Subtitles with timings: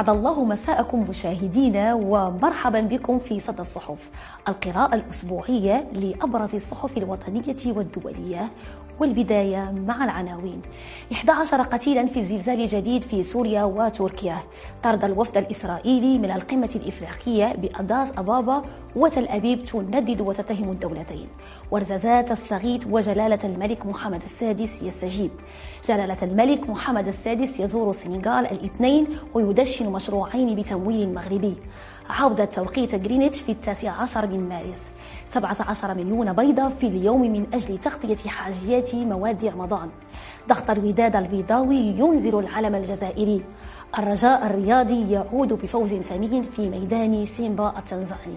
[0.00, 4.10] أسعد الله مساءكم مشاهدينا ومرحبا بكم في صدى الصحف.
[4.48, 8.48] القراءة الأسبوعية لأبرز الصحف الوطنية والدولية
[9.00, 10.62] والبداية مع العناوين.
[11.12, 14.38] 11 قتيلا في زلزال جديد في سوريا وتركيا.
[14.82, 18.62] طرد الوفد الإسرائيلي من القمة الإفريقية بأداس أبابا
[18.96, 21.28] وتل أبيب تندد وتتهم الدولتين.
[21.70, 25.30] ورزازات الصغيث وجلالة الملك محمد السادس يستجيب.
[25.88, 31.56] جلالة الملك محمد السادس يزور السنغال الاثنين ويدشن مشروعين بتمويل مغربي.
[32.10, 34.80] عودة توقيت جرينتش في التاسع عشر من مارس.
[35.30, 39.88] 17 مليون بيضة في اليوم من أجل تغطية حاجيات موائد رمضان.
[40.48, 43.44] ضغط الوداد البيضاوي ينزل العلم الجزائري.
[43.98, 48.36] الرجاء الرياضي يعود بفوز ثمين في ميدان سيمبا التنزاني.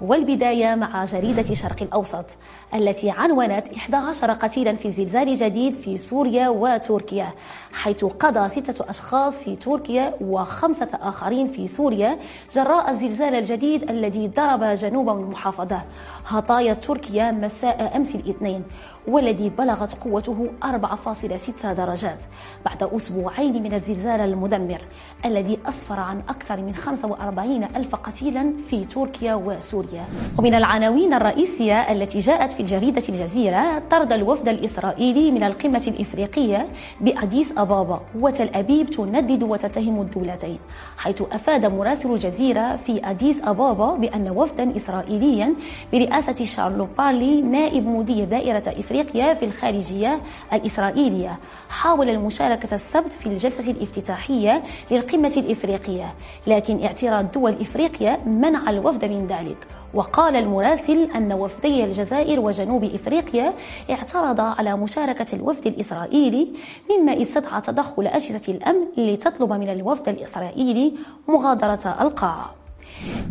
[0.00, 2.26] والبداية مع جريدة شرق الأوسط.
[2.74, 7.28] التي عنونت 11 قتيلا في زلزال جديد في سوريا وتركيا
[7.72, 12.18] حيث قضى ستة أشخاص في تركيا وخمسة آخرين في سوريا
[12.54, 15.80] جراء الزلزال الجديد الذي ضرب جنوب المحافظة.
[16.26, 18.62] هطايا تركيا مساء أمس الاثنين
[19.08, 22.24] والذي بلغت قوته 4.6 درجات
[22.64, 24.80] بعد أسبوعين من الزلزال المدمر
[25.24, 30.04] الذي أسفر عن أكثر من 45 ألف قتيلا في تركيا وسوريا.
[30.38, 36.68] ومن العناوين الرئيسية التي جاءت في جريدة الجزيرة طرد الوفد الإسرائيلي من القمة الإفريقية
[37.00, 40.58] بأديس أبابا وتل أبيب تندد وتتهم الدولتين
[40.98, 45.54] حيث أفاد مراسل الجزيرة في أديس أبابا بأن وفدا إسرائيليا
[45.92, 50.20] برئاسة شارلو بارلي نائب مدير دائرة إفريقيا في الخارجية
[50.52, 56.14] الإسرائيلية حاول المشاركة السبت في الجلسة الافتتاحية للقمة الإفريقية
[56.46, 59.75] لكن اعتراض دول إفريقيا منع الوفد من ذلك.
[59.96, 63.52] وقال المراسل أن وفدي الجزائر وجنوب إفريقيا
[63.90, 66.48] اعترضا على مشاركة الوفد الإسرائيلي
[66.90, 70.92] مما استدعى تدخل أجهزة الأمن لتطلب من الوفد الإسرائيلي
[71.28, 72.65] مغادرة القاعة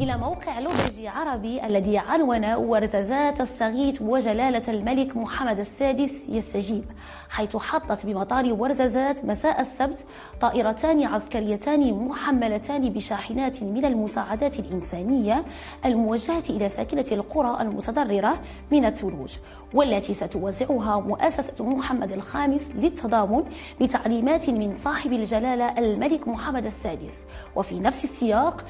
[0.00, 6.84] إلى موقع لوبجي عربي الذي عنون ورزازات الصغيث وجلالة الملك محمد السادس يستجيب
[7.30, 10.06] حيث حطت بمطار ورزازات مساء السبت
[10.40, 15.44] طائرتان عسكريتان محملتان بشاحنات من المساعدات الإنسانية
[15.84, 18.34] الموجهة إلى ساكنة القرى المتضررة
[18.72, 19.36] من الثلوج
[19.74, 23.44] والتي ستوزعها مؤسسة محمد الخامس للتضامن
[23.80, 27.14] بتعليمات من صاحب الجلالة الملك محمد السادس.
[27.56, 28.64] وفي نفس السياق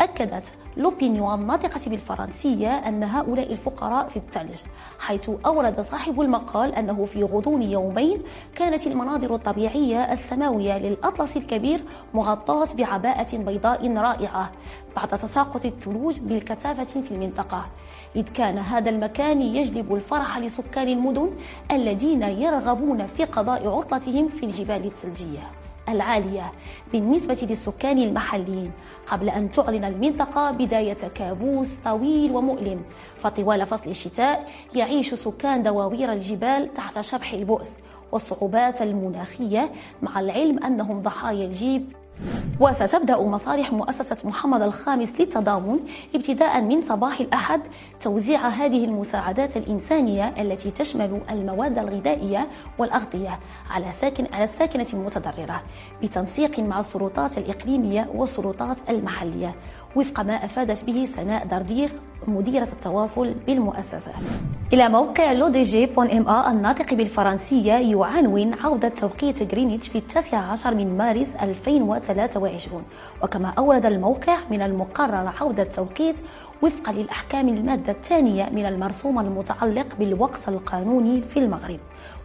[0.00, 0.44] أكدت
[0.76, 4.58] لوبينيو الناطقة بالفرنسية أن هؤلاء الفقراء في الثلج
[4.98, 8.22] حيث أورد صاحب المقال أنه في غضون يومين
[8.54, 11.84] كانت المناظر الطبيعية السماوية للأطلس الكبير
[12.14, 14.50] مغطاة بعباءة بيضاء رائعة
[14.96, 17.66] بعد تساقط الثلوج بالكثافة في المنطقة.
[18.16, 21.30] إذ كان هذا المكان يجلب الفرح لسكان المدن
[21.70, 25.63] الذين يرغبون في قضاء عطلتهم في الجبال الثلجية.
[25.88, 26.52] العالية
[26.92, 28.70] بالنسبة للسكان المحليين
[29.06, 32.82] قبل أن تعلن المنطقة بداية كابوس طويل ومؤلم.
[33.22, 37.70] فطوال فصل الشتاء يعيش سكان دواوير الجبال تحت شبح البؤس
[38.12, 39.70] والصعوبات المناخية
[40.02, 41.92] مع العلم أنهم ضحايا الجيب
[42.60, 45.78] وستبدأ مصالح مؤسسة محمد الخامس للتضامن
[46.14, 47.60] ابتداء من صباح الأحد
[48.00, 52.48] توزيع هذه المساعدات الإنسانية التي تشمل المواد الغذائية
[52.78, 53.38] والأغذية
[53.70, 55.62] على ساكن على الساكنة المتضررة
[56.02, 59.54] بتنسيق مع السلطات الإقليمية والسلطات المحلية.
[59.96, 61.90] وفق ما أفادت به سناء دردير
[62.26, 64.12] مديرة التواصل بالمؤسسة.
[64.72, 69.98] إلى موقع لو دي جي بون ام آ الناطق بالفرنسية يعنون عودة توقيت غرينتش في
[69.98, 72.82] التاسع عشر من مارس 2023
[73.22, 76.16] وكما أورد الموقع من المقرر عودة التوقيت
[76.62, 81.78] وفقا للأحكام المادة الثانية من المرسوم المتعلق بالوقت القانوني في المغرب.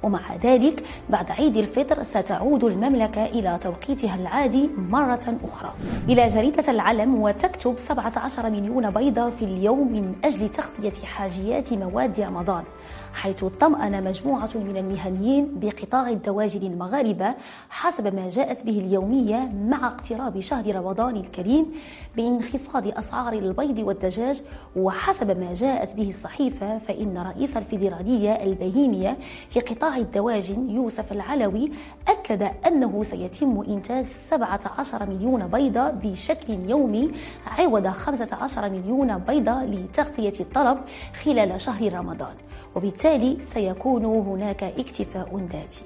[0.04, 5.74] ومع ذلك بعد عيد الفطر ستعود المملكة إلى توقيتها العادي مرة أخرى.
[6.10, 12.64] إلى جريدة العلم وتكتب 17 مليون بيضة في اليوم من أجل تغطية حاجيات مواد رمضان.
[13.14, 17.34] حيث طمأن مجموعة من المهنيين بقطاع الدواجن المغاربة
[17.70, 21.66] حسب ما جاءت به اليومية مع اقتراب شهر رمضان الكريم
[22.18, 24.42] بانخفاض أسعار البيض والدجاج.
[24.76, 29.18] وحسب ما جاءت به الصحيفة فإن رئيس الفيدرالية البهيمية
[29.56, 31.72] لقطاع الدواجن يوسف العلوي
[32.08, 37.12] أكد أنه سيتم إنتاج 17 مليون بيضة بشكل يومي
[37.48, 40.78] عوض 15 مليون بيضة لتغطية الطلب
[41.24, 42.36] خلال شهر رمضان.
[42.76, 42.99] وبالتالي
[43.54, 45.82] سيكون هناك اكتفاء ذاتي.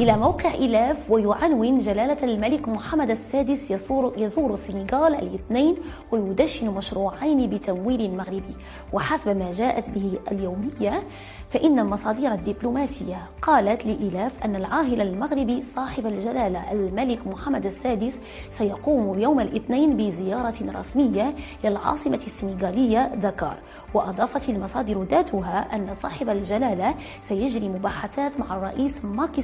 [0.00, 5.76] إلى موقع إلاف ويعنون جلالة الملك محمد السادس يزور, يزور السنغال الاثنين
[6.12, 8.54] ويدشن مشروعين بتمويل مغربي.
[8.92, 11.02] وحسب ما جاءت به اليومية
[11.50, 18.18] فإن المصادر الدبلوماسية قالت لإلاف أن العاهل المغربي صاحب الجلالة الملك محمد السادس
[18.50, 21.34] سيقوم يوم الاثنين بزيارة رسمية
[21.64, 23.58] للعاصمة السنغالية دكار
[23.94, 29.42] وأضافت المصادر ذاتها أن صاحب الجلالة سيجري مباحثات مع الرئيس ماكي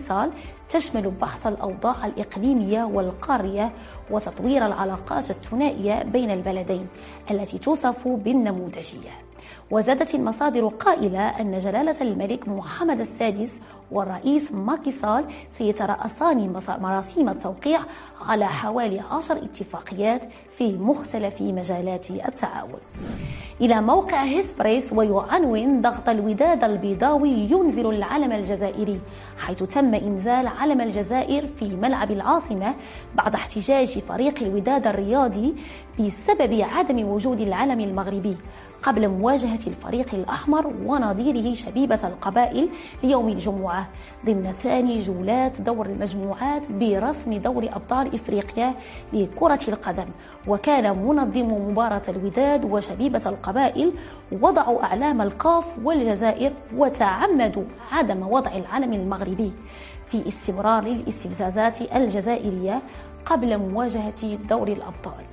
[0.69, 3.73] تشمل بحث الأوضاع الإقليمية والقارية
[4.11, 6.87] وتطوير العلاقات الثنائية بين البلدين
[7.31, 9.32] التي توصف بالنموذجية.
[9.73, 13.59] وزادت المصادر قائلة أن جلالة الملك محمد السادس
[13.91, 15.25] والرئيس ماكي سال
[15.59, 17.81] سيترأسان مراسيم التوقيع
[18.21, 20.25] على حوالي عشر اتفاقيات
[20.59, 22.81] في مختلف مجالات التعاون.
[23.61, 29.01] إلى موقع هيسبريس ويعنون ضغط الوداد البيضاوي ينزل العلم الجزائري
[29.39, 32.75] حيث تم إنزال علم الجزائر في ملعب العاصمة
[33.15, 35.55] بعد احتجاج فريق الوداد الرياضي
[36.01, 38.37] بسبب عدم وجود العلم المغربي.
[38.83, 42.69] قبل مواجهة الفريق الأحمر ونظيره شبيبة القبائل
[43.03, 43.89] ليوم الجمعة
[44.27, 48.75] ضمن ثاني جولات دور المجموعات برسم دور أبطال إفريقيا
[49.13, 50.07] لكرة القدم.
[50.49, 53.93] وكان منظم مباراة الوداد وشبيبة القبائل
[54.33, 59.53] وضعوا أعلام القاف والجزائر وتعمدوا عدم وضع العلم المغربي.
[60.07, 62.83] في استمرار الاستفزازات الجزائرية
[63.27, 65.25] قبل مواجهة دور الأبطال.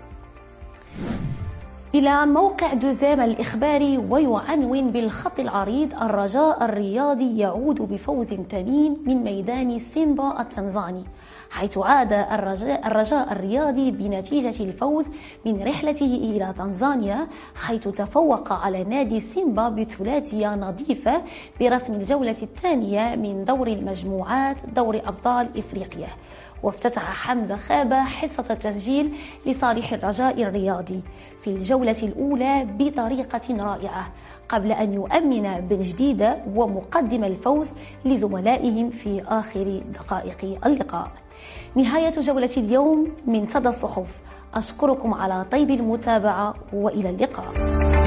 [1.95, 10.41] إلى موقع دوزام الإخباري ويعنون بالخط العريض الرجاء الرياضي يعود بفوز ثمين من ميدان سيمبا
[10.41, 11.03] التنزاني
[11.51, 15.05] حيث عاد الرجاء, الرجاء الرياضي بنتيجة الفوز
[15.45, 21.21] من رحلته إلى تنزانيا حيث تفوق على نادي سيمبا بثلاثية نظيفة
[21.59, 26.07] برسم الجولة الثانية من دور المجموعات دور أبطال إفريقيا.
[26.63, 29.13] وافتتح حمزة خابة حصة التسجيل
[29.45, 31.01] لصالح الرجاء الرياضي
[31.43, 34.11] في الجولة الأولى بطريقة رائعة
[34.49, 37.67] قبل أن يؤمن بالجديد ومقدم الفوز
[38.05, 41.11] لزملائهم في آخر دقائق اللقاء.
[41.75, 44.19] نهاية جولة اليوم من صدى الصحف.
[44.53, 47.98] أشكركم على طيب المتابعة وإلى اللقاء.